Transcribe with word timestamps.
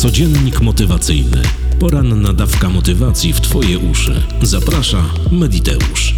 Codziennik 0.00 0.60
motywacyjny. 0.60 1.42
Poranna 1.80 2.32
dawka 2.32 2.68
motywacji 2.68 3.32
w 3.32 3.40
Twoje 3.40 3.78
uszy. 3.78 4.22
Zaprasza 4.42 5.14
Mediteusz. 5.32 6.14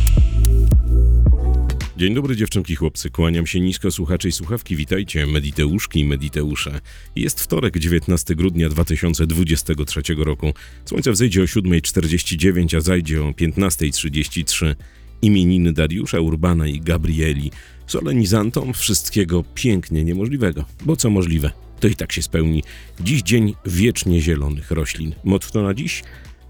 Dzień 1.96 2.14
dobry 2.14 2.36
dziewczynki, 2.36 2.76
chłopcy. 2.76 3.10
Kłaniam 3.10 3.46
się 3.46 3.60
nisko 3.60 3.90
słuchacze 3.90 4.28
i 4.28 4.32
słuchawki. 4.32 4.76
Witajcie, 4.76 5.26
Mediteuszki 5.26 6.00
i 6.00 6.04
Mediteusze. 6.04 6.80
Jest 7.16 7.40
wtorek, 7.40 7.78
19 7.78 8.34
grudnia 8.34 8.68
2023 8.68 10.02
roku. 10.16 10.52
Słońce 10.84 11.12
wzejdzie 11.12 11.42
o 11.42 11.44
7.49, 11.44 12.76
a 12.76 12.80
zajdzie 12.80 13.24
o 13.24 13.30
15.33. 13.30 14.74
Imieniny 15.22 15.72
Dariusza, 15.72 16.20
Urbana 16.20 16.66
i 16.66 16.80
Gabrieli. 16.80 17.50
Solenizantom 17.86 18.72
wszystkiego 18.74 19.44
pięknie 19.54 20.04
niemożliwego. 20.04 20.64
Bo 20.84 20.96
co 20.96 21.10
możliwe, 21.10 21.50
to 21.82 21.88
i 21.88 21.96
tak 21.96 22.12
się 22.12 22.22
spełni. 22.22 22.62
Dziś 23.00 23.22
dzień 23.22 23.54
wiecznie 23.66 24.20
zielonych 24.20 24.70
roślin. 24.70 25.14
Motto 25.24 25.62
na 25.62 25.74
dziś? 25.74 26.02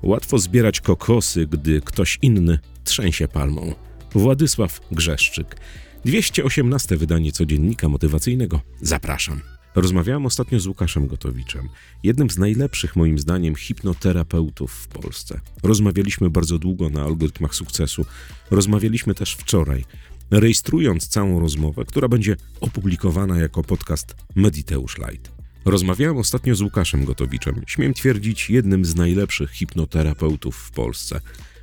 Łatwo 0.03 0.39
zbierać 0.39 0.81
kokosy, 0.81 1.47
gdy 1.47 1.81
ktoś 1.81 2.19
inny 2.23 2.59
trzęsie 2.85 3.29
palmą. 3.29 3.75
Władysław 4.15 4.81
Grzeszczyk. 4.91 5.57
218 6.05 6.97
wydanie 6.97 7.33
codziennika 7.33 7.89
motywacyjnego. 7.89 8.61
Zapraszam. 8.81 9.41
Rozmawiałem 9.75 10.27
ostatnio 10.27 10.61
z 10.61 10.67
Łukaszem 10.67 11.07
Gotowiczem, 11.07 11.69
jednym 12.03 12.31
z 12.31 12.39
najlepszych 12.39 12.97
moim 12.97 13.19
zdaniem 13.19 13.55
hipnoterapeutów 13.55 14.73
w 14.73 14.89
Polsce. 14.89 15.41
Rozmawialiśmy 15.63 16.31
bardzo 16.31 16.59
długo 16.59 16.91
na 16.91 17.03
algorytmach 17.03 17.55
sukcesu. 17.55 18.05
Rozmawialiśmy 18.51 19.15
też 19.15 19.35
wczoraj, 19.35 19.85
rejestrując 20.33 21.09
całą 21.09 21.41
rozmowę, 21.41 21.85
która 21.85 22.09
będzie 22.09 22.37
opublikowana 22.61 23.39
jako 23.39 23.63
podcast 23.63 24.15
Mediteusz 24.35 24.99
Light. 24.99 25.33
Rozmawiałem 25.65 26.17
ostatnio 26.17 26.55
z 26.55 26.61
Łukaszem 26.61 27.05
Gotowiczem, 27.05 27.63
śmiem 27.67 27.95
twierdzić 27.95 28.51
jednym 28.51 28.85
z 28.85 28.95
najlepszych 28.95 29.51
hipnoterapeutów 29.51 30.57
w 30.57 30.71
Polsce. 30.71 31.21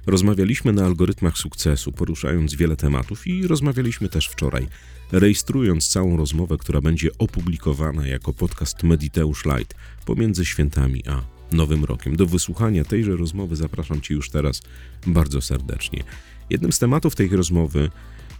Rozmawialiśmy 0.07 0.73
na 0.73 0.85
algorytmach 0.85 1.37
sukcesu, 1.37 1.91
poruszając 1.91 2.55
wiele 2.55 2.75
tematów 2.75 3.27
i 3.27 3.47
rozmawialiśmy 3.47 4.09
też 4.09 4.27
wczoraj, 4.27 4.67
rejestrując 5.11 5.87
całą 5.87 6.17
rozmowę, 6.17 6.57
która 6.57 6.81
będzie 6.81 7.09
opublikowana 7.17 8.07
jako 8.07 8.33
podcast 8.33 8.83
Mediteusz 8.83 9.45
Light 9.45 9.75
pomiędzy 10.05 10.45
świętami 10.45 11.03
a 11.07 11.21
Nowym 11.55 11.85
Rokiem. 11.85 12.15
Do 12.15 12.25
wysłuchania 12.25 12.83
tejże 12.83 13.15
rozmowy 13.15 13.55
zapraszam 13.55 14.01
Cię 14.01 14.13
już 14.13 14.29
teraz 14.29 14.61
bardzo 15.07 15.41
serdecznie. 15.41 16.03
Jednym 16.49 16.71
z 16.71 16.79
tematów 16.79 17.15
tej 17.15 17.29
rozmowy 17.29 17.89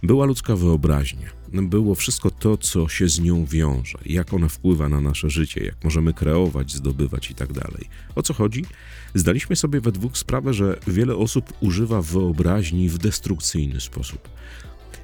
była 0.02 0.26
ludzka 0.26 0.56
wyobraźnia. 0.56 1.30
Było 1.52 1.94
wszystko 1.94 2.30
to, 2.30 2.56
co 2.56 2.88
się 2.88 3.08
z 3.08 3.20
nią 3.20 3.46
wiąże, 3.46 3.98
jak 4.06 4.34
ona 4.34 4.48
wpływa 4.48 4.88
na 4.88 5.00
nasze 5.00 5.30
życie, 5.30 5.64
jak 5.64 5.84
możemy 5.84 6.14
kreować, 6.14 6.72
zdobywać 6.72 7.28
itd. 7.28 7.60
Tak 7.60 7.72
o 8.14 8.22
co 8.22 8.34
chodzi? 8.34 8.64
Zdaliśmy 9.14 9.56
sobie 9.56 9.80
we 9.80 9.92
dwóch 9.92 10.18
sprawę, 10.18 10.54
że 10.54 10.78
wiele 10.86 11.16
osób 11.16 11.52
używa 11.60 12.02
wyobraźni 12.02 12.88
w 12.88 12.98
destrukcyjny 12.98 13.80
sposób. 13.80 14.28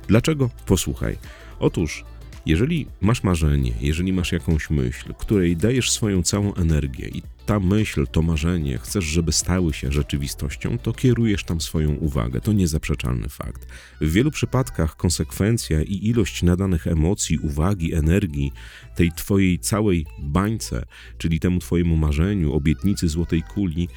Dlaczego? 0.08 0.50
Posłuchaj. 0.66 1.18
Otóż 1.58 2.04
jeżeli 2.46 2.86
masz 3.00 3.22
marzenie, 3.22 3.72
jeżeli 3.80 4.12
masz 4.12 4.32
jakąś 4.32 4.70
myśl, 4.70 5.14
której 5.18 5.56
dajesz 5.56 5.90
swoją 5.90 6.22
całą 6.22 6.54
energię 6.54 7.08
i 7.08 7.22
ta 7.46 7.60
myśl, 7.60 8.06
to 8.12 8.22
marzenie 8.22 8.78
chcesz, 8.78 9.04
żeby 9.04 9.32
stały 9.32 9.72
się 9.72 9.92
rzeczywistością, 9.92 10.78
to 10.78 10.92
kierujesz 10.92 11.44
tam 11.44 11.60
swoją 11.60 11.94
uwagę. 11.94 12.40
To 12.40 12.52
niezaprzeczalny 12.52 13.28
fakt. 13.28 13.66
W 14.00 14.12
wielu 14.12 14.30
przypadkach 14.30 14.96
konsekwencja 14.96 15.82
i 15.82 16.06
ilość 16.06 16.42
nadanych 16.42 16.86
emocji, 16.86 17.38
uwagi, 17.38 17.94
energii 17.94 18.52
tej 18.96 19.12
twojej 19.12 19.58
całej 19.58 20.06
bańce, 20.18 20.84
czyli 21.18 21.40
temu 21.40 21.60
twojemu 21.60 21.96
marzeniu, 21.96 22.52
obietnicy 22.52 23.08
złotej 23.08 23.42
kuli, 23.42 23.88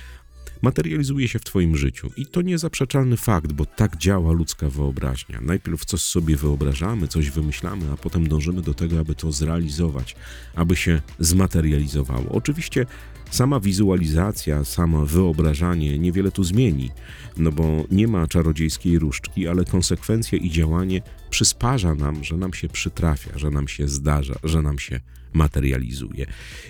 materializuje 0.62 1.28
się 1.28 1.40
w 1.40 1.44
Twoim 1.44 1.78
życiu. 1.78 2.12
I 2.18 2.26
to 2.26 2.42
niezaprzeczalny 2.42 3.18
fakt, 3.18 3.54
bo 3.54 3.66
tak 3.66 3.97
działa 3.97 4.31
ludzka 4.31 4.70
wyobraźnia. 4.70 5.42
Najpierw 5.42 5.86
coś 5.86 6.02
sobie 6.02 6.36
wyobrażamy, 6.36 7.08
coś 7.08 7.30
wymyślamy, 7.30 7.92
a 7.92 7.97
potem 7.97 8.28
dążymy 8.28 8.62
do 8.62 8.74
tego, 8.74 9.00
aby 9.00 9.16
to 9.16 9.31
zrealizować, 9.31 10.16
aby 10.56 10.75
się 10.75 11.02
zmaterializowało. 11.19 12.31
Oczywiście 12.31 12.86
sama 13.31 13.59
wizualizacja, 13.59 14.66
samo 14.66 15.06
wyobrażanie 15.06 16.00
niewiele 16.00 16.31
tu 16.31 16.44
zmieni, 16.44 16.90
no 17.38 17.51
bo 17.51 17.85
nie 17.91 18.07
ma 18.07 18.28
czarodziejskiej 18.28 19.00
różdżki, 19.00 19.47
ale 19.47 19.66
konsekwencja 19.66 20.38
i 20.38 20.50
działanie 20.50 21.01
przysparza 21.29 21.95
nam, 21.95 22.23
że 22.23 22.38
nam 22.38 22.53
się 22.53 22.69
przytrafia, 22.69 23.39
że 23.39 23.50
nam 23.50 23.68
się 23.68 23.88
zdarza, 23.88 24.35
że 24.44 24.62
nam 24.62 24.79
się 24.79 25.00
materializuje. 25.34 26.25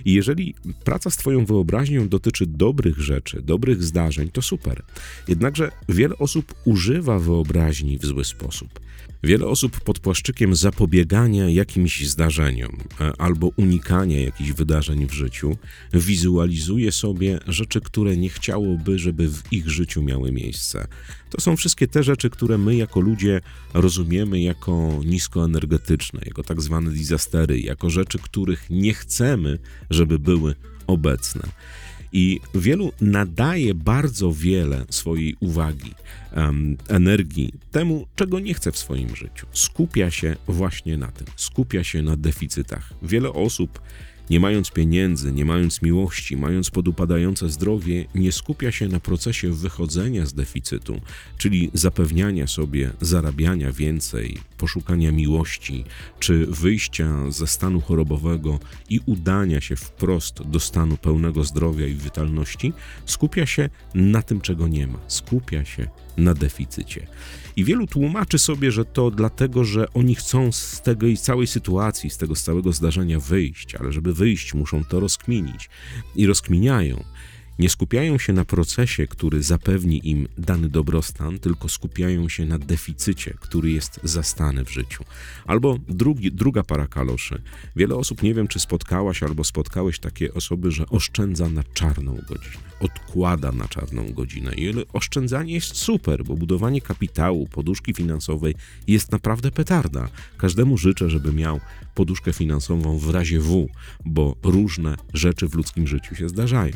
I 0.06 0.14
jeżeli 0.14 0.56
praca 0.84 1.10
z 1.10 1.18
Twoją 1.18 1.46
wyobraźnią 1.46 2.10
dotyczy 2.10 2.46
dobrych 2.46 3.00
rzeczy, 3.00 3.42
dobrych 3.42 3.84
zdarzeń, 3.84 4.30
to 4.30 4.42
super. 4.42 4.84
Jednakże 5.28 5.72
wiele 5.90 6.18
osób 6.18 6.56
używa 6.66 7.20
wyobraźni 7.20 7.98
w 7.98 8.06
zły 8.06 8.26
sposób. 8.26 8.80
Wiele 9.24 9.48
osób 9.48 9.82
pod 9.82 10.00
płaszczykiem 10.00 10.56
zapobiegania 10.56 11.50
jakimś 11.50 12.08
zdarzeniom 12.08 12.78
e, 13.02 13.12
albo 13.18 13.52
unikania 13.56 14.22
jakichś 14.22 14.52
wydarzeń 14.52 15.08
w 15.08 15.14
życiu 15.14 15.58
wizualizuje 15.94 16.92
sobie 16.92 17.40
rzeczy, 17.48 17.82
które 17.82 18.18
nie 18.18 18.30
chciałoby, 18.30 19.00
żeby 19.00 19.30
w 19.30 19.44
ich 19.52 19.70
życiu 19.70 20.04
miały 20.04 20.32
miejsce. 20.32 20.88
To 21.30 21.42
są 21.42 21.56
wszystkie 21.56 21.88
te 21.88 22.04
rzeczy, 22.04 22.30
które 22.30 22.58
my 22.58 22.76
jako 22.76 23.00
ludzie 23.00 23.42
rozumiemy 23.74 24.42
jako 24.42 25.02
niskoenergetyczne, 25.06 26.22
jako 26.26 26.44
tak 26.44 26.62
zwane 26.62 26.92
disastery, 26.92 27.60
jako 27.60 27.90
rzeczy, 27.90 28.20
których 28.20 28.70
nie 28.70 28.94
chcemy, 28.94 29.60
żeby 29.90 30.20
były 30.20 30.56
obecne. 30.88 31.42
I 32.14 32.40
wielu 32.56 32.92
nadaje 33.02 33.74
bardzo 33.74 34.32
wiele 34.32 34.86
swojej 34.90 35.36
uwagi, 35.40 35.94
um, 36.36 36.78
energii 36.88 37.54
temu, 37.72 38.08
czego 38.16 38.40
nie 38.40 38.54
chce 38.54 38.72
w 38.72 38.78
swoim 38.78 39.16
życiu. 39.16 39.48
Skupia 39.52 40.12
się 40.12 40.36
właśnie 40.48 40.98
na 40.98 41.12
tym, 41.12 41.28
skupia 41.36 41.84
się 41.84 42.02
na 42.02 42.18
deficytach. 42.18 42.94
Wiele 43.02 43.30
osób 43.30 43.80
nie 44.30 44.40
mając 44.40 44.72
pieniędzy, 44.72 45.32
nie 45.32 45.46
mając 45.46 45.82
miłości, 45.82 46.38
mając 46.38 46.70
podupadające 46.70 47.50
zdrowie, 47.50 48.06
nie 48.16 48.32
skupia 48.32 48.72
się 48.72 48.88
na 48.88 49.00
procesie 49.00 49.54
wychodzenia 49.54 50.26
z 50.26 50.34
deficytu, 50.34 51.02
czyli 51.38 51.72
zapewniania 51.74 52.48
sobie 52.48 52.92
zarabiania 53.02 53.72
więcej, 53.72 54.38
poszukania 54.58 55.12
miłości, 55.12 55.84
czy 56.20 56.46
wyjścia 56.46 57.32
ze 57.32 57.48
stanu 57.48 57.82
chorobowego 57.82 58.60
i 58.90 59.00
udania 59.06 59.62
się 59.62 59.76
wprost 59.76 60.44
do 60.44 60.60
stanu 60.60 60.98
pełnego 60.98 61.44
zdrowia 61.44 61.88
i 61.88 61.94
witalności, 61.94 62.74
skupia 63.06 63.46
się 63.46 63.70
na 63.94 64.22
tym, 64.22 64.42
czego 64.42 64.68
nie 64.68 64.88
ma, 64.88 65.00
skupia 65.08 65.66
się 65.66 65.88
na 66.18 66.34
deficycie. 66.34 67.08
I 67.56 67.64
wielu 67.64 67.88
tłumaczy 67.88 68.40
sobie, 68.40 68.72
że 68.72 68.86
to 68.86 69.12
dlatego, 69.12 69.64
że 69.64 69.94
oni 69.94 70.16
chcą 70.16 70.52
z 70.52 70.82
tej 70.82 71.18
całej 71.18 71.48
sytuacji, 71.48 72.10
z 72.10 72.18
tego 72.18 72.36
całego 72.36 72.72
zdarzenia 72.72 73.20
wyjść, 73.20 73.76
ale 73.76 73.92
żeby 73.92 74.14
wyjść, 74.20 74.54
muszą 74.54 74.86
to 74.86 75.00
rozkminić. 75.00 75.70
I 76.16 76.28
rozkminiają. 76.28 77.04
Nie 77.60 77.70
skupiają 77.70 78.18
się 78.18 78.34
na 78.34 78.46
procesie, 78.46 79.08
który 79.08 79.44
zapewni 79.44 80.10
im 80.10 80.28
dany 80.38 80.70
dobrostan, 80.70 81.40
tylko 81.40 81.70
skupiają 81.70 82.30
się 82.30 82.46
na 82.46 82.60
deficycie, 82.60 83.34
który 83.40 83.72
jest 83.72 84.00
zastany 84.04 84.66
w 84.66 84.72
życiu. 84.72 85.04
Albo 85.46 85.78
drugi, 85.90 86.32
druga 86.32 86.64
para 86.64 86.88
kaloszy. 86.88 87.42
Wiele 87.76 87.96
osób, 87.96 88.24
nie 88.24 88.34
wiem 88.34 88.48
czy 88.48 88.60
spotkałaś 88.60 89.24
albo 89.24 89.44
spotkałeś 89.44 90.00
takie 90.00 90.34
osoby, 90.34 90.72
że 90.72 90.86
oszczędza 90.90 91.50
na 91.50 91.64
czarną 91.64 92.16
godzinę, 92.16 92.64
odkłada 92.80 93.52
na 93.52 93.68
czarną 93.68 94.14
godzinę. 94.14 94.54
I 94.56 94.74
oszczędzanie 94.94 95.54
jest 95.54 95.76
super, 95.76 96.24
bo 96.24 96.36
budowanie 96.36 96.82
kapitału, 96.82 97.48
poduszki 97.48 97.94
finansowej 97.94 98.56
jest 98.88 99.12
naprawdę 99.12 99.52
petarda. 99.52 100.10
Każdemu 100.38 100.78
życzę, 100.78 101.10
żeby 101.10 101.34
miał 101.34 101.60
poduszkę 101.96 102.34
finansową 102.34 102.98
w 102.98 103.10
razie 103.10 103.40
W, 103.40 103.68
bo 104.06 104.36
różne 104.44 104.96
rzeczy 105.14 105.48
w 105.48 105.56
ludzkim 105.56 105.88
życiu 105.88 106.16
się 106.16 106.30
zdarzają 106.30 106.74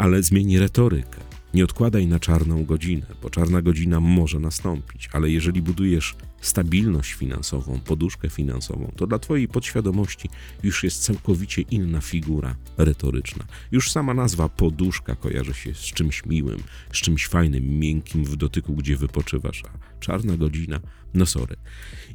ale 0.00 0.22
zmieni 0.22 0.58
retorykę. 0.58 1.20
Nie 1.54 1.64
odkładaj 1.64 2.06
na 2.06 2.18
czarną 2.18 2.64
godzinę, 2.64 3.06
bo 3.22 3.30
czarna 3.30 3.62
godzina 3.62 4.00
może 4.00 4.40
nastąpić, 4.40 5.08
ale 5.12 5.30
jeżeli 5.30 5.62
budujesz 5.62 6.14
stabilność 6.40 7.12
finansową, 7.12 7.80
poduszkę 7.80 8.28
finansową, 8.28 8.92
to 8.96 9.06
dla 9.06 9.18
Twojej 9.18 9.48
podświadomości 9.48 10.28
już 10.62 10.84
jest 10.84 11.02
całkowicie 11.02 11.62
inna 11.62 12.00
figura 12.00 12.56
retoryczna. 12.78 13.44
Już 13.72 13.90
sama 13.90 14.14
nazwa 14.14 14.48
poduszka 14.48 15.14
kojarzy 15.14 15.54
się 15.54 15.74
z 15.74 15.78
czymś 15.78 16.26
miłym, 16.26 16.62
z 16.92 16.96
czymś 16.96 17.26
fajnym, 17.26 17.78
miękkim 17.78 18.24
w 18.24 18.36
dotyku, 18.36 18.74
gdzie 18.74 18.96
wypoczywasz, 18.96 19.62
a 19.64 20.00
czarna 20.00 20.36
godzina, 20.36 20.80
no 21.14 21.26
sorry. 21.26 21.56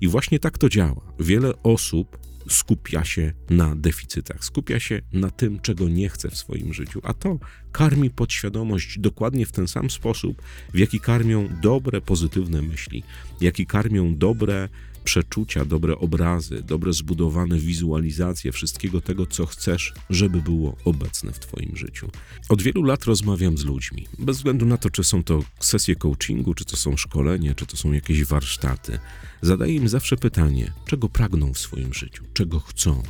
I 0.01 0.07
właśnie 0.07 0.39
tak 0.39 0.57
to 0.57 0.69
działa. 0.69 1.01
Wiele 1.19 1.63
osób 1.63 2.24
skupia 2.49 3.05
się 3.05 3.33
na 3.49 3.75
deficytach, 3.75 4.45
skupia 4.45 4.79
się 4.79 5.01
na 5.13 5.31
tym, 5.31 5.59
czego 5.59 5.89
nie 5.89 6.09
chce 6.09 6.29
w 6.29 6.37
swoim 6.37 6.73
życiu, 6.73 7.01
a 7.03 7.13
to 7.13 7.39
karmi 7.71 8.09
podświadomość 8.09 8.99
dokładnie 8.99 9.45
w 9.45 9.51
ten 9.51 9.67
sam 9.67 9.89
sposób, 9.89 10.41
w 10.73 10.77
jaki 10.77 10.99
karmią 10.99 11.49
dobre, 11.61 12.01
pozytywne 12.01 12.61
myśli, 12.61 13.03
jaki 13.41 13.65
karmią 13.65 14.17
dobre, 14.17 14.69
przeczucia, 15.05 15.65
dobre 15.65 15.97
obrazy, 15.97 16.63
dobre 16.63 16.93
zbudowane 16.93 17.59
wizualizacje 17.59 18.51
wszystkiego 18.51 19.01
tego, 19.01 19.25
co 19.25 19.45
chcesz, 19.45 19.93
żeby 20.09 20.41
było 20.41 20.77
obecne 20.85 21.31
w 21.31 21.39
Twoim 21.39 21.77
życiu. 21.77 22.09
Od 22.49 22.61
wielu 22.61 22.83
lat 22.83 23.03
rozmawiam 23.03 23.57
z 23.57 23.65
ludźmi, 23.65 24.07
bez 24.19 24.37
względu 24.37 24.65
na 24.65 24.77
to, 24.77 24.89
czy 24.89 25.03
są 25.03 25.23
to 25.23 25.43
sesje 25.59 25.95
coachingu, 25.95 26.53
czy 26.53 26.65
to 26.65 26.77
są 26.77 26.97
szkolenia, 26.97 27.55
czy 27.55 27.65
to 27.65 27.77
są 27.77 27.91
jakieś 27.91 28.23
warsztaty. 28.23 28.99
Zadaję 29.41 29.75
im 29.75 29.89
zawsze 29.89 30.17
pytanie, 30.17 30.73
czego 30.85 31.09
pragną 31.09 31.53
w 31.53 31.59
swoim 31.59 31.93
życiu, 31.93 32.23
czego 32.33 32.59
chcą. 32.59 33.03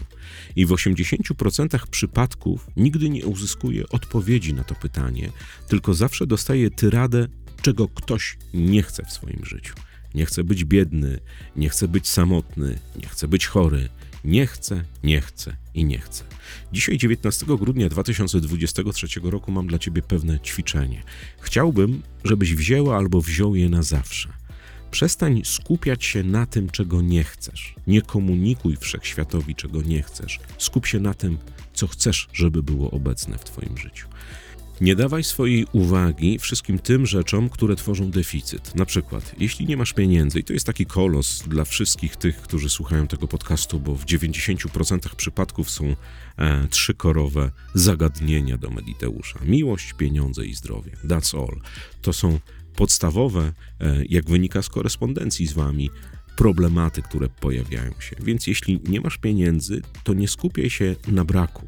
I 0.56 0.66
w 0.66 0.70
80% 0.70 1.88
przypadków 1.88 2.68
nigdy 2.78 3.10
nie 3.10 3.26
uzyskuję 3.26 3.90
odpowiedzi 3.90 4.54
na 4.54 4.64
to 4.64 4.76
pytanie, 4.76 5.32
tylko 5.68 5.94
zawsze 5.94 6.28
dostaję 6.28 6.72
tyradę, 6.72 7.28
czego 7.62 7.88
ktoś 7.88 8.38
nie 8.54 8.84
chce 8.84 9.04
w 9.06 9.12
swoim 9.12 9.46
życiu. 9.46 9.74
Nie 10.16 10.26
chce 10.26 10.44
być 10.44 10.66
biedny, 10.66 11.20
nie 11.56 11.70
chce 11.70 11.88
być 11.88 12.08
samotny, 12.08 12.80
nie 13.02 13.08
chce 13.08 13.28
być 13.28 13.48
chory. 13.48 13.90
Nie 14.26 14.48
chce, 14.48 14.84
nie 15.04 15.22
chce 15.22 15.56
i 15.74 15.86
nie 15.86 16.00
chce. 16.00 16.24
Dzisiaj, 16.72 16.98
19 16.98 17.46
grudnia 17.46 17.90
2023 17.90 19.08
roku, 19.24 19.52
mam 19.52 19.68
dla 19.68 19.80
Ciebie 19.80 20.02
pewne 20.02 20.40
ćwiczenie. 20.40 21.04
Chciałbym, 21.40 22.02
żebyś 22.24 22.56
wzięła 22.56 22.98
albo 22.98 23.22
wziął 23.22 23.56
je 23.56 23.70
na 23.70 23.84
zawsze. 23.84 24.30
Przestań 24.92 25.42
skupiać 25.46 26.06
się 26.06 26.24
na 26.24 26.46
tym, 26.46 26.70
czego 26.70 27.02
nie 27.02 27.24
chcesz. 27.24 27.76
Nie 27.88 28.02
komunikuj 28.02 28.78
wszechświatowi, 28.78 29.56
czego 29.56 29.82
nie 29.82 30.02
chcesz. 30.04 30.40
Skup 30.58 30.86
się 30.86 31.00
na 31.00 31.14
tym, 31.14 31.38
co 31.74 31.88
chcesz, 31.88 32.28
żeby 32.34 32.64
było 32.64 32.92
obecne 32.92 33.38
w 33.38 33.44
Twoim 33.44 33.78
życiu. 33.78 34.08
Nie 34.82 34.96
dawaj 34.96 35.24
swojej 35.24 35.66
uwagi 35.72 36.40
wszystkim 36.40 36.80
tym 36.80 37.06
rzeczom, 37.06 37.50
które 37.50 37.76
tworzą 37.76 38.12
deficyt. 38.12 38.76
Na 38.76 38.86
przykład, 38.86 39.36
jeśli 39.38 39.66
nie 39.66 39.78
masz 39.78 39.94
pieniędzy, 39.94 40.40
i 40.40 40.44
to 40.44 40.54
jest 40.54 40.66
taki 40.66 40.86
kolos 40.86 41.44
dla 41.48 41.66
wszystkich 41.66 42.16
tych, 42.16 42.42
którzy 42.42 42.70
słuchają 42.70 43.08
tego 43.08 43.28
podcastu, 43.28 43.80
bo 43.80 43.96
w 43.96 44.06
90% 44.06 45.16
przypadków 45.16 45.70
są 45.70 45.96
e, 46.38 46.68
trzykorowe 46.68 47.52
zagadnienia 47.74 48.58
do 48.58 48.70
Mediteusza: 48.70 49.40
miłość, 49.46 49.94
pieniądze 49.94 50.46
i 50.46 50.56
zdrowie. 50.56 50.92
That's 51.06 51.38
all. 51.38 51.60
To 52.02 52.14
są 52.14 52.40
podstawowe, 52.76 53.54
e, 53.80 54.06
jak 54.10 54.30
wynika 54.30 54.62
z 54.62 54.70
korespondencji 54.70 55.48
z 55.48 55.54
wami, 55.54 55.90
problematy, 56.36 57.02
które 57.02 57.30
pojawiają 57.30 57.92
się. 58.00 58.16
Więc 58.20 58.48
jeśli 58.48 58.80
nie 58.88 59.02
masz 59.02 59.18
pieniędzy, 59.18 59.82
to 60.04 60.14
nie 60.14 60.28
skupiaj 60.28 60.70
się 60.70 60.96
na 61.08 61.26
braku, 61.26 61.68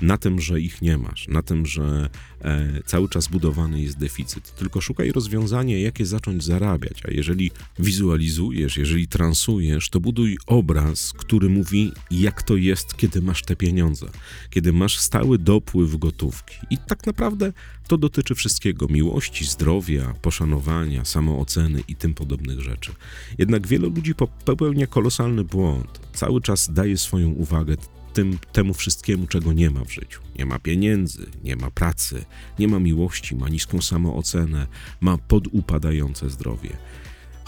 na 0.00 0.18
tym, 0.18 0.40
że 0.40 0.60
ich 0.60 0.82
nie 0.82 0.98
masz, 0.98 1.28
na 1.28 1.42
tym, 1.42 1.66
że 1.66 2.08
e, 2.40 2.82
cały 2.86 3.08
czas 3.08 3.28
budowany 3.28 3.82
jest 3.82 3.98
deficyt, 3.98 4.54
tylko 4.54 4.80
szukaj 4.80 5.12
rozwiązania, 5.12 5.78
jak 5.78 6.00
je 6.00 6.06
zacząć 6.06 6.44
zarabiać. 6.44 7.02
A 7.08 7.10
jeżeli 7.10 7.50
wizualizujesz, 7.78 8.76
jeżeli 8.76 9.08
transujesz, 9.08 9.90
to 9.90 10.00
buduj 10.00 10.38
obraz, 10.46 11.12
który 11.12 11.48
mówi, 11.48 11.92
jak 12.10 12.42
to 12.42 12.56
jest, 12.56 12.96
kiedy 12.96 13.22
masz 13.22 13.42
te 13.42 13.56
pieniądze, 13.56 14.06
kiedy 14.50 14.72
masz 14.72 14.98
stały 14.98 15.38
dopływ 15.38 15.96
gotówki. 15.96 16.56
I 16.70 16.78
tak 16.78 17.06
naprawdę 17.06 17.52
to 17.88 17.98
dotyczy 17.98 18.34
wszystkiego: 18.34 18.88
miłości, 18.88 19.44
zdrowia, 19.44 20.14
poszanowania, 20.22 21.04
samooceny 21.04 21.82
i 21.88 21.96
tym 21.96 22.14
podobnych 22.14 22.60
rzeczy. 22.60 22.92
Jednak 23.38 23.66
wielu 23.66 23.90
ludzi 23.90 24.07
popełnia 24.14 24.86
kolosalny 24.86 25.44
błąd. 25.44 26.00
Cały 26.12 26.40
czas 26.40 26.72
daje 26.72 26.98
swoją 26.98 27.30
uwagę 27.30 27.76
tym, 28.12 28.38
temu 28.52 28.74
wszystkiemu, 28.74 29.26
czego 29.26 29.52
nie 29.52 29.70
ma 29.70 29.84
w 29.84 29.92
życiu. 29.92 30.20
Nie 30.38 30.46
ma 30.46 30.58
pieniędzy, 30.58 31.26
nie 31.44 31.56
ma 31.56 31.70
pracy, 31.70 32.24
nie 32.58 32.68
ma 32.68 32.78
miłości, 32.78 33.36
ma 33.36 33.48
niską 33.48 33.82
samoocenę, 33.82 34.66
ma 35.00 35.18
podupadające 35.18 36.30
zdrowie. 36.30 36.70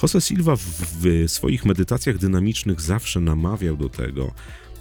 Jose 0.02 0.20
Silva 0.20 0.56
w, 0.56 0.62
w 0.62 1.24
swoich 1.26 1.64
medytacjach 1.64 2.18
dynamicznych 2.18 2.80
zawsze 2.80 3.20
namawiał 3.20 3.76
do 3.76 3.88
tego, 3.88 4.34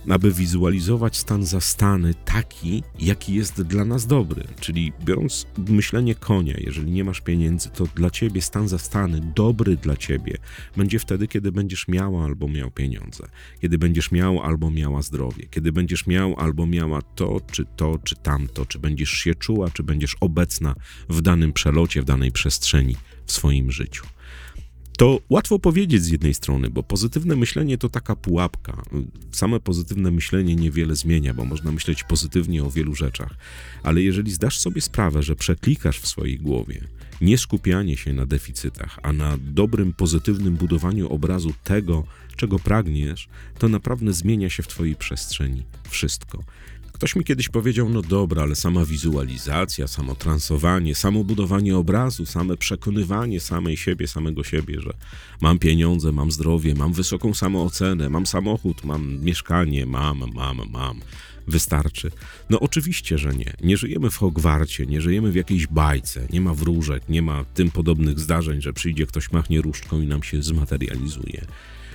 aby 0.10 0.32
wizualizować 0.32 1.18
stan 1.18 1.46
zastany 1.46 2.14
taki, 2.26 2.84
jaki 3.00 3.34
jest 3.34 3.62
dla 3.62 3.86
nas 3.86 4.08
dobry. 4.08 4.44
Czyli 4.60 4.94
biorąc 5.06 5.48
myślenie 5.70 6.16
konia, 6.16 6.54
jeżeli 6.58 6.92
nie 6.92 7.04
masz 7.04 7.22
pieniędzy, 7.22 7.70
to 7.70 7.86
dla 7.96 8.10
ciebie 8.10 8.42
stan 8.42 8.68
zastany, 8.68 9.22
dobry 9.36 9.78
dla 9.78 9.98
ciebie, 9.98 10.38
będzie 10.78 11.00
wtedy, 11.00 11.28
kiedy 11.28 11.52
będziesz 11.52 11.88
miała 11.88 12.26
albo 12.26 12.48
miał 12.48 12.72
pieniądze, 12.72 13.28
kiedy 13.62 13.78
będziesz 13.78 14.12
miał 14.12 14.42
albo 14.42 14.72
miała 14.72 15.02
zdrowie, 15.02 15.48
kiedy 15.52 15.72
będziesz 15.72 16.08
miał 16.08 16.36
albo 16.40 16.68
miała 16.68 17.02
to, 17.02 17.42
czy 17.52 17.66
to, 17.76 18.00
czy 18.04 18.16
tamto, 18.16 18.66
czy 18.66 18.80
będziesz 18.80 19.10
się 19.10 19.36
czuła, 19.36 19.70
czy 19.70 19.84
będziesz 19.84 20.16
obecna 20.20 20.76
w 21.10 21.22
danym 21.22 21.54
przelocie, 21.54 22.02
w 22.02 22.06
danej 22.06 22.32
przestrzeni 22.32 22.96
w 23.26 23.32
swoim 23.32 23.72
życiu. 23.72 24.06
To 25.00 25.20
łatwo 25.30 25.60
powiedzieć 25.60 26.04
z 26.04 26.08
jednej 26.08 26.34
strony, 26.34 26.70
bo 26.70 26.84
pozytywne 26.84 27.36
myślenie 27.36 27.78
to 27.78 27.90
taka 27.90 28.16
pułapka. 28.16 28.84
Same 29.32 29.60
pozytywne 29.60 30.12
myślenie 30.12 30.56
niewiele 30.56 30.96
zmienia, 30.96 31.34
bo 31.34 31.46
można 31.46 31.72
myśleć 31.72 32.04
pozytywnie 32.04 32.64
o 32.64 32.72
wielu 32.72 32.96
rzeczach. 32.96 33.36
Ale 33.84 34.02
jeżeli 34.02 34.32
zdasz 34.32 34.60
sobie 34.60 34.82
sprawę, 34.82 35.24
że 35.24 35.36
przeklikasz 35.36 36.00
w 36.00 36.08
swojej 36.08 36.38
głowie 36.38 36.88
nie 37.22 37.38
skupianie 37.38 37.98
się 37.98 38.14
na 38.14 38.26
deficytach, 38.26 39.00
a 39.04 39.14
na 39.14 39.38
dobrym, 39.42 39.94
pozytywnym 39.94 40.56
budowaniu 40.56 41.10
obrazu 41.10 41.54
tego, 41.64 42.04
czego 42.36 42.60
pragniesz, 42.60 43.30
to 43.60 43.70
naprawdę 43.70 44.14
zmienia 44.14 44.50
się 44.50 44.64
w 44.64 44.68
Twojej 44.68 44.96
przestrzeni 44.96 45.64
wszystko. 45.90 46.44
Ktoś 47.00 47.16
mi 47.16 47.24
kiedyś 47.24 47.50
powiedział, 47.50 47.90
no 47.90 48.02
dobra, 48.02 48.44
ale 48.44 48.56
sama 48.56 48.86
wizualizacja, 48.86 49.88
samo 49.88 50.16
transowanie, 50.16 50.96
samo 50.96 51.24
budowanie 51.24 51.78
obrazu, 51.78 52.26
same 52.26 52.58
przekonywanie 52.58 53.40
samej 53.40 53.78
siebie, 53.78 54.08
samego 54.08 54.44
siebie, 54.44 54.82
że 54.82 54.94
mam 55.42 55.60
pieniądze, 55.60 56.12
mam 56.12 56.32
zdrowie, 56.32 56.76
mam 56.76 56.94
wysoką 56.94 57.34
samoocenę, 57.34 58.10
mam 58.10 58.26
samochód, 58.26 58.84
mam 58.84 59.20
mieszkanie, 59.24 59.86
mam, 59.86 60.24
mam, 60.34 60.62
mam. 60.72 61.00
Wystarczy. 61.48 62.12
No 62.50 62.60
oczywiście, 62.60 63.18
że 63.18 63.34
nie. 63.34 63.54
Nie 63.62 63.78
żyjemy 63.78 64.10
w 64.10 64.18
Hogwarcie, 64.18 64.86
nie 64.86 65.02
żyjemy 65.02 65.32
w 65.32 65.36
jakiejś 65.36 65.68
bajce, 65.68 66.28
nie 66.30 66.42
ma 66.42 66.54
wróżek, 66.54 67.04
nie 67.10 67.22
ma 67.22 67.46
tym 67.54 67.72
podobnych 67.72 68.20
zdarzeń, 68.20 68.62
że 68.62 68.74
przyjdzie 68.74 69.06
ktoś 69.06 69.32
machnie 69.32 69.62
różdżką 69.62 70.02
i 70.02 70.08
nam 70.08 70.24
się 70.24 70.44
zmaterializuje. 70.44 71.46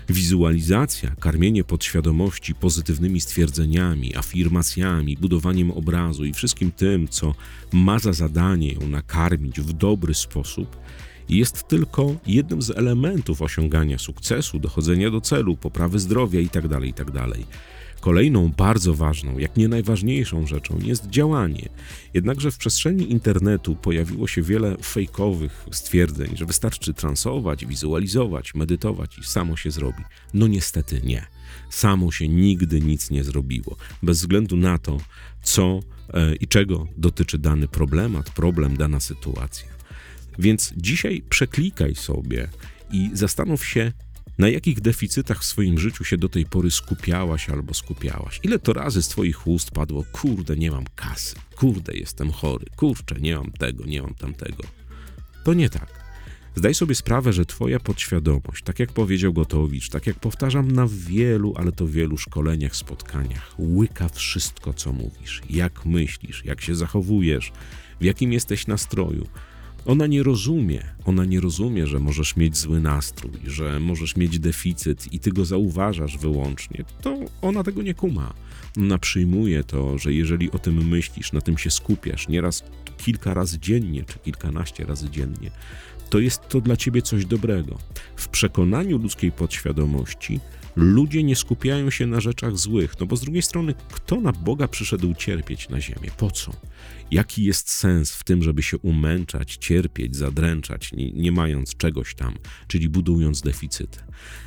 Wizualizacja, 0.09 1.11
karmienie 1.21 1.65
podświadomości 1.65 2.55
pozytywnymi 2.55 3.21
stwierdzeniami, 3.21 4.17
afirmacjami, 4.17 5.17
budowaniem 5.17 5.71
obrazu 5.71 6.25
i 6.25 6.33
wszystkim 6.33 6.73
tym, 6.73 7.09
co 7.09 7.35
ma 7.73 7.99
za 7.99 8.12
zadanie 8.12 8.73
ją 8.73 8.89
nakarmić 8.89 9.61
w 9.61 9.73
dobry 9.73 10.15
sposób, 10.15 10.77
jest 11.29 11.69
tylko 11.69 12.17
jednym 12.27 12.62
z 12.62 12.71
elementów 12.71 13.43
osiągania 13.43 13.99
sukcesu, 13.99 14.59
dochodzenia 14.59 15.11
do 15.11 15.21
celu, 15.21 15.56
poprawy 15.56 15.99
zdrowia 15.99 16.41
itd. 16.41 16.69
Tak 16.69 16.85
itd. 16.85 17.27
Kolejną 18.05 18.49
bardzo 18.49 18.95
ważną, 18.95 19.39
jak 19.39 19.56
nie 19.56 19.69
najważniejszą 19.69 20.47
rzeczą 20.47 20.79
jest 20.83 21.06
działanie. 21.06 21.69
Jednakże 22.14 22.50
w 22.50 22.59
przestrzeni 22.59 23.12
internetu 23.12 23.76
pojawiło 23.76 24.28
się 24.28 24.43
wiele 24.43 24.76
fejkowych 24.83 25.67
stwierdzeń, 25.73 26.37
że 26.37 26.47
wystarczy 26.47 26.95
transować, 26.95 27.67
wizualizować, 27.67 28.55
medytować 28.55 29.19
i 29.19 29.25
samo 29.25 29.57
się 29.57 29.71
zrobi. 29.71 30.02
No 30.35 30.47
niestety 30.47 31.00
nie. 31.05 31.26
Samo 31.71 32.12
się 32.12 32.28
nigdy 32.28 32.81
nic 32.81 33.11
nie 33.11 33.25
zrobiło, 33.25 33.76
bez 34.02 34.19
względu 34.19 34.57
na 34.57 34.78
to, 34.78 34.99
co 35.43 35.81
e, 36.14 36.35
i 36.35 36.49
czego 36.49 36.87
dotyczy 36.97 37.38
dany 37.38 37.69
problemat, 37.69 38.31
problem, 38.31 38.76
dana 38.76 39.00
sytuacja. 39.00 39.69
Więc 40.38 40.75
dzisiaj 40.76 41.23
przeklikaj 41.28 41.95
sobie 41.95 42.49
i 42.90 43.11
zastanów 43.12 43.67
się, 43.67 43.93
na 44.38 44.49
jakich 44.49 44.81
deficytach 44.81 45.41
w 45.41 45.45
swoim 45.45 45.79
życiu 45.79 46.05
się 46.05 46.17
do 46.17 46.29
tej 46.29 46.47
pory 46.47 46.71
skupiałaś 46.71 47.50
albo 47.50 47.75
skupiałaś? 47.75 48.41
Ile 48.43 48.59
to 48.59 48.73
razy 48.73 49.03
z 49.03 49.09
Twoich 49.09 49.47
ust 49.47 49.71
padło, 49.71 50.05
kurde, 50.12 50.57
nie 50.57 50.71
mam 50.71 50.85
kasy, 50.95 51.37
kurde, 51.57 51.95
jestem 51.95 52.33
chory, 52.33 52.67
kurczę, 52.76 53.14
nie 53.21 53.37
mam 53.37 53.53
tego, 53.53 53.85
nie 53.85 54.03
mam 54.03 54.14
tamtego? 54.14 54.62
To 55.45 55.55
nie 55.55 55.71
tak. 55.71 56.05
Zdaj 56.57 56.75
sobie 56.75 56.95
sprawę, 56.95 57.33
że 57.33 57.47
Twoja 57.47 57.81
podświadomość, 57.81 58.64
tak 58.64 58.79
jak 58.79 58.93
powiedział 58.93 59.33
Gotowicz, 59.33 59.88
tak 59.88 60.07
jak 60.07 60.19
powtarzam 60.19 60.73
na 60.73 60.87
wielu, 60.91 61.55
ale 61.57 61.73
to 61.73 61.87
wielu 61.87 62.19
szkoleniach, 62.19 62.76
spotkaniach, 62.76 63.55
łyka 63.59 64.09
wszystko, 64.09 64.73
co 64.73 64.93
mówisz, 64.93 65.43
jak 65.50 65.87
myślisz, 65.87 66.45
jak 66.45 66.61
się 66.61 66.75
zachowujesz, 66.75 67.53
w 68.00 68.05
jakim 68.05 68.33
jesteś 68.33 68.67
nastroju. 68.67 69.26
Ona 69.87 70.07
nie 70.07 70.23
rozumie, 70.23 70.83
ona 71.05 71.25
nie 71.25 71.41
rozumie, 71.41 71.87
że 71.87 71.99
możesz 71.99 72.37
mieć 72.37 72.57
zły 72.57 72.81
nastrój, 72.81 73.33
że 73.47 73.81
możesz 73.81 74.17
mieć 74.17 74.38
deficyt 74.38 75.12
i 75.12 75.19
ty 75.19 75.33
go 75.33 75.45
zauważasz 75.45 76.19
wyłącznie. 76.19 76.85
To 77.00 77.19
ona 77.43 77.64
tego 77.64 77.83
nie 77.83 77.95
kuma. 77.95 78.35
Ona 78.79 78.99
przyjmuje 78.99 79.64
to, 79.64 79.99
że 79.99 80.12
jeżeli 80.12 80.50
o 80.50 80.59
tym 80.59 80.88
myślisz, 80.88 81.33
na 81.33 81.41
tym 81.41 81.59
się 81.59 81.71
skupiasz, 81.71 82.29
nieraz 82.29 82.64
kilka 82.97 83.35
razy 83.35 83.59
dziennie 83.59 84.05
czy 84.05 84.19
kilkanaście 84.19 84.85
razy 84.85 85.11
dziennie, 85.11 85.51
to 86.11 86.19
jest 86.19 86.49
to 86.49 86.61
dla 86.61 86.77
ciebie 86.77 87.03
coś 87.03 87.27
dobrego. 87.27 87.79
W 88.17 88.29
przekonaniu 88.29 88.99
ludzkiej 88.99 89.33
podświadomości 89.33 90.41
ludzie 90.77 91.23
nie 91.23 91.37
skupiają 91.37 91.91
się 91.91 92.07
na 92.07 92.21
rzeczach 92.21 92.57
złych, 92.57 93.01
no 93.01 93.07
bo 93.07 93.17
z 93.17 93.21
drugiej 93.21 93.43
strony, 93.43 93.75
kto 93.93 94.21
na 94.21 94.33
Boga 94.33 94.69
przyszedł 94.69 95.15
cierpieć 95.15 95.69
na 95.69 95.81
ziemię? 95.81 96.11
Po 96.17 96.31
co? 96.31 96.53
Jaki 97.11 97.45
jest 97.45 97.71
sens 97.71 98.13
w 98.13 98.25
tym, 98.25 98.43
żeby 98.43 98.63
się 98.63 98.79
umęczać, 98.79 99.57
cierpieć, 99.57 100.17
zadręczać, 100.17 100.93
nie, 100.93 101.13
nie 101.13 101.33
mając 101.33 101.77
czegoś 101.77 102.15
tam, 102.15 102.35
czyli 102.69 102.89
budując 102.89 103.41
deficyty? 103.41 103.99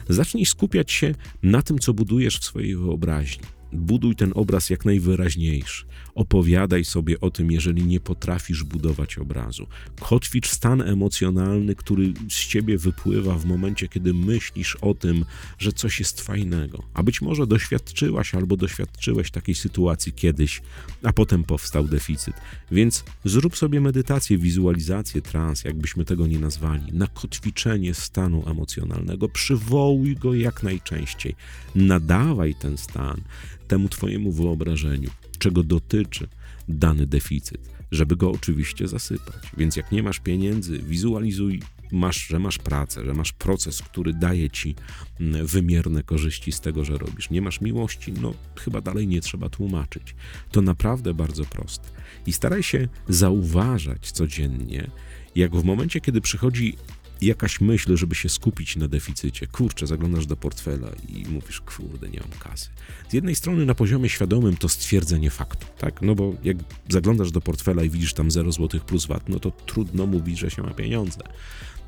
Zacznij 0.09 0.45
skupiać 0.45 0.91
się 0.91 1.15
na 1.43 1.61
tym, 1.61 1.79
co 1.79 1.93
budujesz 1.93 2.39
w 2.39 2.43
swojej 2.43 2.75
wyobraźni. 2.75 3.43
Buduj 3.73 4.15
ten 4.15 4.31
obraz 4.35 4.69
jak 4.69 4.85
najwyraźniejszy. 4.85 5.85
Opowiadaj 6.17 6.85
sobie 6.85 7.19
o 7.19 7.31
tym, 7.31 7.51
jeżeli 7.51 7.85
nie 7.85 7.99
potrafisz 7.99 8.63
budować 8.63 9.17
obrazu. 9.17 9.67
Kotwicz 9.99 10.47
stan 10.47 10.81
emocjonalny, 10.81 11.75
który 11.75 12.13
z 12.29 12.47
ciebie 12.47 12.77
wypływa 12.77 13.35
w 13.35 13.45
momencie, 13.45 13.87
kiedy 13.87 14.13
myślisz 14.13 14.75
o 14.75 14.93
tym, 14.93 15.25
że 15.59 15.73
coś 15.73 15.99
jest 15.99 16.21
fajnego. 16.21 16.83
A 16.93 17.03
być 17.03 17.21
może 17.21 17.47
doświadczyłaś 17.47 18.35
albo 18.35 18.57
doświadczyłeś 18.57 19.31
takiej 19.31 19.55
sytuacji 19.55 20.13
kiedyś, 20.13 20.61
a 21.03 21.13
potem 21.13 21.43
powstał 21.43 21.87
deficyt. 21.87 22.35
Więc 22.71 23.03
zrób 23.25 23.57
sobie 23.57 23.81
medytację, 23.81 24.37
wizualizację, 24.37 25.21
trans, 25.21 25.63
jakbyśmy 25.63 26.05
tego 26.05 26.27
nie 26.27 26.39
nazwali, 26.39 26.93
na 26.93 27.07
kotwiczenie 27.07 27.93
stanu 27.93 28.49
emocjonalnego. 28.49 29.29
Przywołuj 29.29 30.15
go 30.15 30.33
jak 30.33 30.63
najczęściej. 30.63 31.35
Nadawaj 31.75 32.55
ten 32.55 32.77
stan 32.77 33.21
temu 33.67 33.89
Twojemu 33.89 34.31
wyobrażeniu, 34.31 35.09
czego 35.39 35.63
dotyczy 35.63 36.27
dany 36.67 37.07
deficyt, 37.07 37.69
żeby 37.91 38.15
go 38.15 38.31
oczywiście 38.31 38.87
zasypać. 38.87 39.35
Więc 39.57 39.75
jak 39.75 39.91
nie 39.91 40.03
masz 40.03 40.19
pieniędzy, 40.19 40.79
wizualizuj, 40.79 41.61
masz, 41.91 42.27
że 42.27 42.39
masz 42.39 42.57
pracę, 42.57 43.05
że 43.05 43.13
masz 43.13 43.33
proces, 43.33 43.81
który 43.81 44.13
daje 44.13 44.49
Ci 44.49 44.75
mm, 45.19 45.47
wymierne 45.47 46.03
korzyści 46.03 46.51
z 46.51 46.61
tego, 46.61 46.85
że 46.85 46.97
robisz. 46.97 47.29
Nie 47.29 47.41
masz 47.41 47.61
miłości, 47.61 48.13
no 48.13 48.33
chyba 48.55 48.81
dalej 48.81 49.07
nie 49.07 49.21
trzeba 49.21 49.49
tłumaczyć. 49.49 50.15
To 50.51 50.61
naprawdę 50.61 51.13
bardzo 51.13 51.45
proste. 51.45 51.89
I 52.25 52.33
staraj 52.33 52.63
się 52.63 52.87
zauważać 53.09 54.11
codziennie, 54.11 54.89
jak 55.35 55.55
w 55.55 55.63
momencie, 55.63 56.01
kiedy 56.01 56.21
przychodzi 56.21 56.77
jakaś 57.21 57.61
myśl, 57.61 57.97
żeby 57.97 58.15
się 58.15 58.29
skupić 58.29 58.75
na 58.75 58.87
deficycie. 58.87 59.47
Kurczę, 59.47 59.87
zaglądasz 59.87 60.25
do 60.25 60.37
portfela 60.37 60.87
i 61.09 61.25
mówisz, 61.29 61.61
kurde, 61.61 62.09
nie 62.09 62.19
mam 62.19 62.39
kasy. 62.39 62.69
Z 63.09 63.13
jednej 63.13 63.35
strony 63.35 63.65
na 63.65 63.75
poziomie 63.75 64.09
świadomym 64.09 64.57
to 64.57 64.69
stwierdzenie 64.69 65.29
faktu, 65.29 65.67
tak? 65.77 66.01
No 66.01 66.15
bo 66.15 66.33
jak 66.43 66.57
zaglądasz 66.89 67.31
do 67.31 67.41
portfela 67.41 67.83
i 67.83 67.89
widzisz 67.89 68.13
tam 68.13 68.31
0 68.31 68.51
zł 68.51 68.79
plus 68.85 69.05
VAT, 69.05 69.29
no 69.29 69.39
to 69.39 69.51
trudno 69.51 70.05
mówić, 70.05 70.39
że 70.39 70.51
się 70.51 70.61
ma 70.61 70.73
pieniądze. 70.73 71.21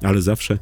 Ale 0.01 0.21
zawsze 0.21 0.59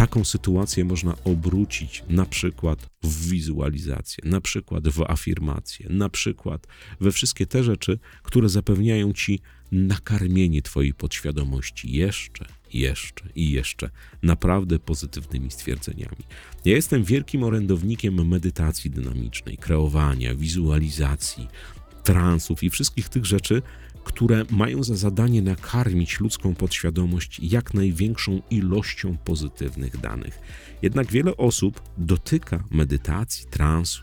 taką 0.00 0.24
sytuację 0.24 0.84
można 0.84 1.14
obrócić 1.24 2.04
na 2.08 2.26
przykład 2.26 2.86
w 3.02 3.28
wizualizację, 3.28 4.24
na 4.26 4.40
przykład 4.40 4.88
w 4.88 5.02
afirmację, 5.02 5.86
na 5.90 6.08
przykład 6.08 6.66
we 7.00 7.12
wszystkie 7.12 7.46
te 7.46 7.64
rzeczy, 7.64 7.98
które 8.22 8.48
zapewniają 8.48 9.12
ci 9.12 9.40
nakarmienie 9.72 10.62
twojej 10.62 10.94
podświadomości 10.94 11.92
jeszcze, 11.92 12.44
jeszcze 12.72 13.28
i 13.34 13.50
jeszcze 13.50 13.90
naprawdę 14.22 14.78
pozytywnymi 14.78 15.50
stwierdzeniami. 15.50 16.24
Ja 16.64 16.76
jestem 16.76 17.04
wielkim 17.04 17.42
orędownikiem 17.42 18.28
medytacji 18.28 18.90
dynamicznej, 18.90 19.56
kreowania, 19.56 20.34
wizualizacji, 20.34 21.48
transów 22.02 22.62
i 22.62 22.70
wszystkich 22.70 23.08
tych 23.08 23.26
rzeczy, 23.26 23.62
które 24.04 24.44
mają 24.50 24.82
za 24.82 24.96
zadanie 24.96 25.42
nakarmić 25.42 26.20
ludzką 26.20 26.54
podświadomość 26.54 27.40
jak 27.42 27.74
największą 27.74 28.42
ilością 28.50 29.16
pozytywnych 29.24 30.00
danych. 30.00 30.40
Jednak 30.82 31.12
wiele 31.12 31.36
osób 31.36 31.82
dotyka 31.98 32.64
medytacji, 32.70 33.46
transu, 33.46 34.02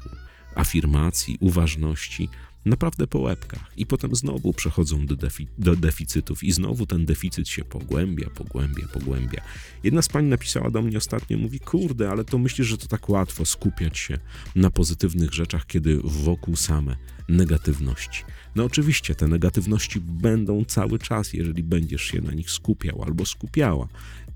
afirmacji, 0.55 1.37
uważności 1.39 2.29
naprawdę 2.67 3.07
po 3.07 3.19
łebkach 3.19 3.71
i 3.77 3.86
potem 3.86 4.15
znowu 4.15 4.53
przechodzą 4.53 5.05
do, 5.05 5.15
defi 5.15 5.47
do, 5.57 5.75
deficytów 5.75 6.43
i 6.43 6.51
znowu 6.51 6.86
ten 6.86 7.05
deficyt 7.05 7.50
się 7.50 7.65
pogłębia, 7.65 8.29
pogłębia, 8.29 8.88
pogłębia. 8.93 9.41
Jedna 9.83 10.01
z 10.01 10.09
pań 10.09 10.25
napisała 10.25 10.71
do 10.71 10.81
mnie 10.81 10.97
ostatnio, 10.97 11.38
mówi, 11.38 11.59
kurde, 11.59 12.09
ale 12.09 12.25
to 12.25 12.38
myślisz, 12.38 12.67
że 12.67 12.77
to 12.77 12.88
tak 12.88 13.09
łatwo 13.09 13.45
skupiać 13.45 13.97
się 13.97 14.19
na 14.55 14.69
pozytywnych 14.69 15.33
rzeczach, 15.33 15.65
kiedy 15.65 16.00
wokół 16.03 16.55
same 16.55 16.95
negatywności. 17.29 18.24
No 18.55 18.63
oczywiście 18.63 19.15
te 19.15 19.27
negatywności 19.27 20.00
będą 20.01 20.65
cały 20.65 21.00
czas, 21.00 21.33
jeżeli 21.33 21.63
będziesz 21.63 22.01
się 22.01 22.21
na 22.21 22.31
nich 22.31 22.51
skupiał 22.51 23.03
albo 23.03 23.25
skupiała. 23.25 23.88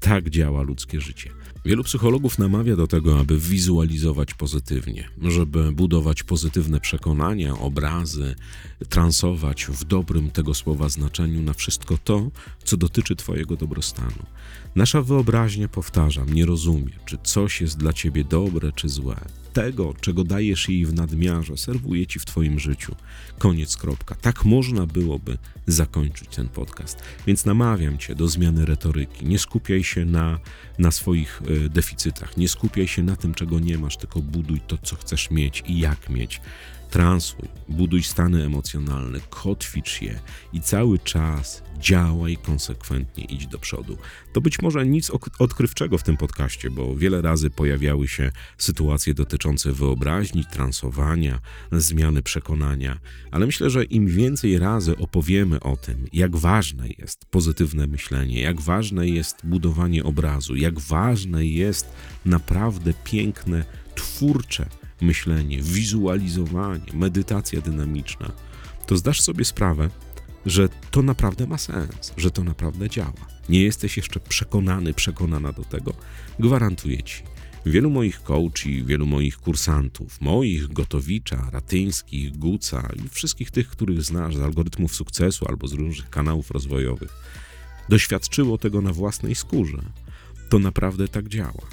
Tak 0.01 0.29
działa 0.29 0.61
ludzkie 0.61 1.01
życie. 1.01 1.29
Wielu 1.65 1.83
psychologów 1.83 2.39
namawia 2.39 2.75
do 2.75 2.87
tego, 2.87 3.19
aby 3.19 3.39
wizualizować 3.39 4.33
pozytywnie, 4.33 5.09
żeby 5.21 5.71
budować 5.71 6.23
pozytywne 6.23 6.79
przekonania, 6.79 7.59
obrazy, 7.59 8.35
transować 8.89 9.65
w 9.65 9.83
dobrym 9.83 10.31
tego 10.31 10.53
słowa 10.53 10.89
znaczeniu 10.89 11.41
na 11.41 11.53
wszystko 11.53 11.97
to, 12.03 12.31
co 12.71 12.77
dotyczy 12.77 13.15
Twojego 13.15 13.55
dobrostanu. 13.55 14.25
Nasza 14.75 15.01
wyobraźnia, 15.01 15.67
powtarzam, 15.67 16.33
nie 16.33 16.45
rozumie, 16.45 16.91
czy 17.05 17.17
coś 17.23 17.61
jest 17.61 17.77
dla 17.77 17.93
Ciebie 17.93 18.23
dobre 18.23 18.71
czy 18.71 18.89
złe 18.89 19.15
tego, 19.53 19.93
czego 20.01 20.23
dajesz 20.23 20.69
jej 20.69 20.85
w 20.85 20.93
nadmiarze, 20.93 21.57
serwuje 21.57 22.07
ci 22.07 22.19
w 22.19 22.25
Twoim 22.25 22.59
życiu. 22.59 22.95
Koniec, 23.37 23.77
kropka. 23.77 24.15
Tak 24.15 24.45
można 24.45 24.85
byłoby 24.85 25.37
zakończyć 25.67 26.35
ten 26.35 26.49
podcast. 26.49 26.99
Więc 27.27 27.45
namawiam 27.45 27.97
Cię 27.97 28.15
do 28.15 28.27
zmiany 28.27 28.65
retoryki. 28.65 29.25
Nie 29.25 29.39
skupiaj 29.39 29.83
się 29.83 30.05
na, 30.05 30.39
na 30.81 30.91
swoich 30.91 31.41
y, 31.49 31.69
deficytach, 31.69 32.37
nie 32.37 32.47
skupiaj 32.47 32.87
się 32.87 33.03
na 33.03 33.15
tym, 33.15 33.33
czego 33.33 33.59
nie 33.59 33.77
masz, 33.77 33.97
tylko 33.97 34.19
buduj 34.19 34.61
to, 34.67 34.77
co 34.77 34.95
chcesz 34.95 35.31
mieć 35.31 35.63
i 35.67 35.79
jak 35.79 36.09
mieć. 36.09 36.41
Transuj, 36.89 37.47
buduj 37.69 38.03
stany 38.03 38.45
emocjonalne, 38.45 39.19
kotwicz 39.29 40.01
je 40.01 40.19
i 40.53 40.61
cały 40.61 40.99
czas 40.99 41.63
działaj 41.79 42.37
konsekwentnie, 42.37 43.23
idź 43.23 43.47
do 43.47 43.59
przodu. 43.59 43.97
To 44.33 44.41
być 44.41 44.61
może 44.61 44.85
nic 44.85 45.11
odkrywczego 45.39 45.97
w 45.97 46.03
tym 46.03 46.17
podcaście, 46.17 46.69
bo 46.69 46.95
wiele 46.95 47.21
razy 47.21 47.49
pojawiały 47.49 48.07
się 48.07 48.31
sytuacje 48.57 49.13
dotyczące 49.13 49.71
wyobraźni, 49.71 50.45
transowania, 50.45 51.39
zmiany 51.71 52.21
przekonania, 52.21 52.99
ale 53.31 53.45
myślę, 53.45 53.69
że 53.69 53.83
im 53.83 54.07
więcej 54.07 54.59
razy 54.59 54.97
opowiemy 54.97 55.59
o 55.59 55.77
tym, 55.77 56.07
jak 56.13 56.35
ważne 56.35 56.87
jest 56.97 57.25
pozytywne 57.25 57.87
myślenie, 57.87 58.41
jak 58.41 58.61
ważne 58.61 59.07
jest 59.07 59.37
budowanie 59.43 60.03
obrazu, 60.03 60.55
jak 60.55 60.70
ważne 60.79 61.45
jest 61.45 61.87
naprawdę 62.25 62.93
piękne, 63.03 63.65
twórcze 63.95 64.65
myślenie, 65.01 65.61
wizualizowanie, 65.61 66.93
medytacja 66.93 67.61
dynamiczna, 67.61 68.31
to 68.87 68.97
zdasz 68.97 69.21
sobie 69.21 69.45
sprawę, 69.45 69.89
że 70.45 70.69
to 70.91 71.01
naprawdę 71.01 71.47
ma 71.47 71.57
sens, 71.57 72.13
że 72.17 72.31
to 72.31 72.43
naprawdę 72.43 72.89
działa. 72.89 73.25
Nie 73.49 73.63
jesteś 73.63 73.97
jeszcze 73.97 74.19
przekonany, 74.19 74.93
przekonana 74.93 75.51
do 75.51 75.63
tego, 75.63 75.93
gwarantuję 76.39 77.03
ci. 77.03 77.23
Wielu 77.65 77.89
moich 77.89 78.23
coachi, 78.23 78.83
wielu 78.83 79.05
moich 79.05 79.37
kursantów, 79.37 80.21
moich, 80.21 80.67
Gotowicza, 80.67 81.49
Ratyńskich, 81.51 82.37
Guca 82.37 82.89
i 83.05 83.09
wszystkich 83.09 83.51
tych, 83.51 83.67
których 83.67 84.01
znasz 84.01 84.35
z 84.35 84.41
algorytmów 84.41 84.95
sukcesu 84.95 85.45
albo 85.49 85.67
z 85.67 85.73
różnych 85.73 86.09
kanałów 86.09 86.51
rozwojowych, 86.51 87.13
doświadczyło 87.89 88.57
tego 88.57 88.81
na 88.81 88.93
własnej 88.93 89.35
skórze. 89.35 89.81
To 90.51 90.59
naprawdę 90.59 91.07
tak 91.07 91.27
działa. 91.27 91.67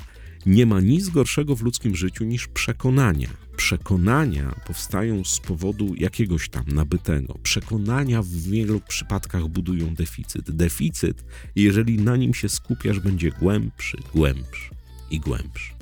Nie 0.47 0.67
ma 0.67 0.81
nic 0.81 1.09
gorszego 1.09 1.57
w 1.57 1.63
ludzkim 1.63 1.97
życiu 1.97 2.25
niż 2.25 2.49
przekonania. 2.49 3.29
Przekonania 3.57 4.55
powstają 4.67 5.25
z 5.25 5.41
powodu 5.41 5.95
jakiegoś 5.95 6.49
tam 6.49 6.65
nabytego. 6.67 7.39
Przekonania 7.43 8.23
w 8.23 8.29
wielu 8.29 8.81
przypadkach 8.81 9.49
budują 9.49 9.95
deficyt. 9.95 10.51
Deficyt, 10.51 11.25
jeżeli 11.57 11.99
na 11.99 12.17
nim 12.17 12.35
się 12.35 12.49
skupiasz, 12.49 13.01
będzie 13.01 13.31
głębszy, 13.31 13.99
głębszy 14.15 14.71
i 15.11 15.21
głębszy. 15.21 15.73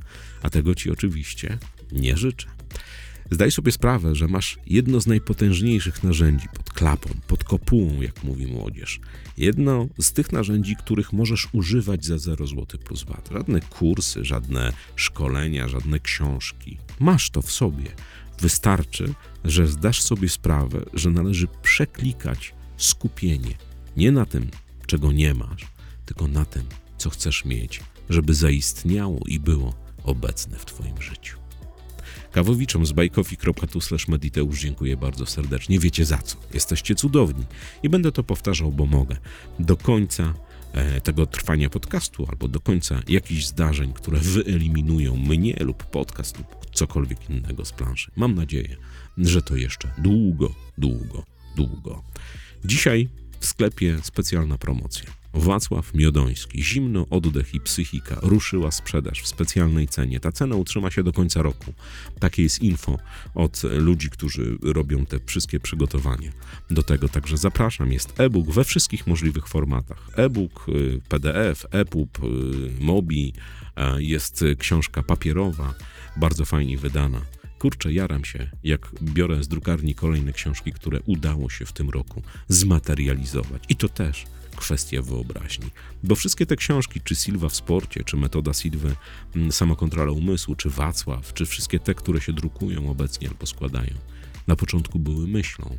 A 0.43 0.51
tego 0.51 0.75
ci 0.75 0.91
oczywiście 0.91 1.59
nie 1.93 2.17
życzę. 2.17 2.49
Zdaj 3.31 3.51
sobie 3.51 3.73
sprawę, 3.73 4.15
że 4.15 4.29
masz 4.29 4.59
jedno 4.67 5.01
z 5.01 5.07
najpotężniejszych 5.07 6.03
narzędzi 6.03 6.49
pod 6.55 6.73
klapą, 6.73 7.11
pod 7.27 7.45
kopułą, 7.45 8.03
jak 8.03 8.25
mówi 8.25 8.47
młodzież. 8.47 9.01
Jedno 9.37 9.89
z 9.99 10.13
tych 10.13 10.33
narzędzi, 10.33 10.77
których 10.77 11.13
możesz 11.13 11.49
używać 11.53 12.05
za 12.05 12.19
0 12.19 12.47
zł 12.47 12.67
plus 12.85 13.05
VAT. 13.05 13.29
Żadne 13.33 13.61
kursy, 13.61 14.25
żadne 14.25 14.73
szkolenia, 14.97 15.69
żadne 15.69 16.01
książki. 16.01 16.79
Masz 17.01 17.31
to 17.31 17.43
w 17.43 17.53
sobie. 17.53 17.91
Wystarczy, 18.41 19.15
że 19.45 19.67
zdasz 19.67 20.03
sobie 20.03 20.29
sprawę, 20.29 20.85
że 20.95 21.11
należy 21.11 21.47
przeklikać 21.63 22.55
skupienie 22.77 23.55
nie 23.97 24.13
na 24.13 24.27
tym, 24.27 24.51
czego 24.87 25.13
nie 25.13 25.35
masz, 25.35 25.67
tylko 26.07 26.29
na 26.29 26.45
tym, 26.45 26.63
co 26.99 27.11
chcesz 27.11 27.45
mieć, 27.45 27.81
żeby 28.11 28.35
zaistniało 28.35 29.21
i 29.27 29.41
było 29.41 29.75
obecne 30.05 30.59
w 30.59 30.65
Twoim 30.65 31.03
życiu. 31.03 31.46
Kawowiczom 32.37 32.87
z 32.87 32.93
bajkofi.tu 32.93 33.79
mediteusz 34.09 34.61
dziękuję 34.61 34.97
bardzo 34.97 35.27
serdecznie. 35.27 35.79
Wiecie 35.79 36.05
za 36.05 36.19
co. 36.19 36.37
Jesteście 36.55 36.95
cudowni. 36.95 37.45
I 37.83 37.89
będę 37.89 38.13
to 38.13 38.23
powtarzał, 38.23 38.73
bo 38.73 38.87
mogę. 38.87 39.17
Do 39.59 39.77
końca 39.77 40.35
e, 40.73 41.01
tego 41.01 41.27
trwania 41.27 41.71
podcastu 41.71 42.27
albo 42.31 42.49
do 42.49 42.61
końca 42.61 43.03
jakichś 43.09 43.45
zdarzeń, 43.45 43.93
które 43.93 44.19
wyeliminują 44.19 45.17
mnie 45.17 45.57
lub 45.61 45.85
podcast 45.85 46.39
lub 46.39 46.47
cokolwiek 46.73 47.31
innego 47.31 47.65
z 47.65 47.73
planszy. 47.73 48.11
Mam 48.17 48.35
nadzieję, 48.35 48.77
że 49.19 49.43
to 49.43 49.57
jeszcze 49.57 49.91
długo, 49.99 50.55
długo, 50.79 51.25
długo. 51.57 52.03
Dzisiaj 52.65 53.09
w 53.41 53.47
sklepie 53.47 53.99
specjalna 54.03 54.59
promocja. 54.59 55.11
Wacław 55.37 55.95
Miodoński, 55.95 56.65
zimno, 56.65 57.07
oddech 57.11 57.55
i 57.55 57.61
psychika, 57.61 58.19
ruszyła 58.23 58.71
sprzedaż 58.71 59.23
w 59.23 59.27
specjalnej 59.27 59.89
cenie. 59.89 60.21
Ta 60.21 60.33
cena 60.33 60.57
utrzyma 60.57 60.91
się 60.91 61.03
do 61.03 61.13
końca 61.13 61.43
roku. 61.43 61.75
Takie 62.21 62.43
jest 62.43 62.63
info 62.63 62.99
od 63.35 63.63
ludzi, 63.63 64.11
którzy 64.11 64.59
robią 64.63 65.07
te 65.07 65.21
wszystkie 65.27 65.61
przygotowania 65.61 66.33
do 66.71 66.83
tego. 66.83 67.09
Także 67.09 67.37
zapraszam, 67.37 67.93
jest 67.93 68.21
e-book 68.21 68.51
we 68.51 68.65
wszystkich 68.65 69.07
możliwych 69.07 69.49
formatach. 69.49 70.11
E-book, 70.15 70.67
y, 70.69 71.01
PDF, 71.09 71.67
EPUB, 71.71 72.19
y, 72.19 72.85
Mobi, 72.85 73.33
jest 73.99 74.45
książka 74.59 75.03
papierowa, 75.03 75.75
bardzo 76.17 76.45
fajnie 76.45 76.79
wydana. 76.79 77.21
Kurczę, 77.59 77.93
jaram 77.93 78.25
się, 78.25 78.51
jak 78.65 78.91
biorę 79.03 79.43
z 79.43 79.49
drukarni 79.49 79.95
kolejne 79.95 80.33
książki, 80.33 80.73
które 80.73 81.01
udało 81.01 81.51
się 81.51 81.65
w 81.65 81.73
tym 81.73 81.91
roku 81.91 82.23
zmaterializować. 82.49 83.63
I 83.69 83.77
to 83.77 83.89
też 83.89 84.25
kwestia 84.57 85.03
wyobraźni. 85.03 85.67
Bo 86.03 86.15
wszystkie 86.15 86.47
te 86.47 86.57
książki, 86.57 87.01
czy 87.05 87.15
Silva 87.15 87.49
w 87.49 87.57
sporcie, 87.57 88.05
czy 88.05 88.17
Metoda 88.17 88.53
Silwy, 88.55 88.97
mm, 89.37 89.53
Samokontrola 89.53 90.13
umysłu, 90.13 90.55
czy 90.55 90.71
Wacław, 90.71 91.35
czy 91.35 91.47
wszystkie 91.47 91.79
te, 91.79 91.95
które 91.95 92.21
się 92.21 92.33
drukują 92.33 92.91
obecnie 92.91 93.29
albo 93.29 93.47
składają, 93.47 93.95
na 94.47 94.57
początku 94.57 94.99
były 94.99 95.29
myślą. 95.29 95.79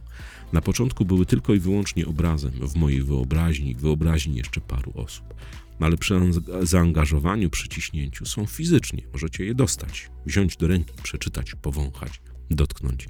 Na 0.54 0.62
początku 0.62 1.06
były 1.06 1.26
tylko 1.26 1.54
i 1.54 1.60
wyłącznie 1.60 2.06
obrazem 2.08 2.52
w 2.52 2.76
mojej 2.76 3.04
wyobraźni, 3.04 3.76
wyobraźni 3.76 4.36
jeszcze 4.36 4.62
paru 4.62 4.94
osób. 4.96 5.34
Ale 5.80 5.98
przy 5.98 6.34
za- 6.34 6.66
zaangażowaniu, 6.66 7.50
przy 7.50 7.68
ciśnięciu 7.68 8.26
są 8.26 8.46
fizycznie. 8.46 9.04
Możecie 9.14 9.46
je 9.46 9.56
dostać, 9.56 10.10
wziąć 10.26 10.58
do 10.58 10.68
ręki, 10.68 10.94
przeczytać, 11.04 11.56
powąchać, 11.56 12.22
dotknąć. 12.50 13.08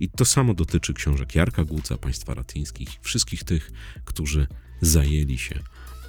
I 0.00 0.08
to 0.08 0.24
samo 0.24 0.54
dotyczy 0.54 0.94
książek 0.94 1.34
Jarka 1.34 1.64
Guca, 1.64 1.98
państwa 1.98 2.34
ratyńskich, 2.34 2.88
wszystkich 3.02 3.44
tych, 3.44 3.70
którzy 4.04 4.46
zajęli 4.80 5.38
się 5.38 5.54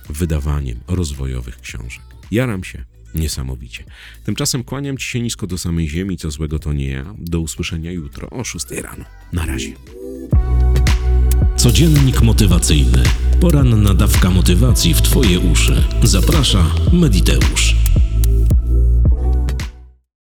wydawaniem 0.09 0.79
rozwojowych 0.87 1.61
książek. 1.61 2.03
Jaram 2.31 2.63
się 2.63 2.85
niesamowicie. 3.15 3.83
Tymczasem 4.23 4.63
kłaniam 4.63 4.97
ci 4.97 5.07
się 5.07 5.21
nisko 5.21 5.47
do 5.47 5.57
samej 5.57 5.89
ziemi, 5.89 6.17
co 6.17 6.31
złego 6.31 6.59
to 6.59 6.73
nie 6.73 6.87
ja. 6.87 7.15
Do 7.17 7.39
usłyszenia 7.39 7.91
jutro 7.91 8.29
o 8.29 8.43
6 8.43 8.65
rano. 8.71 9.05
Na 9.33 9.45
razie. 9.45 9.73
Codziennik 11.55 12.21
motywacyjny. 12.21 13.03
Poranna 13.41 13.93
dawka 13.93 14.29
motywacji 14.29 14.93
w 14.93 15.01
Twoje 15.01 15.39
uszy. 15.39 15.83
Zaprasza 16.03 16.65
Mediteusz. 16.93 17.80